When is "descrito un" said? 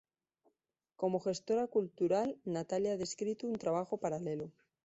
2.97-3.59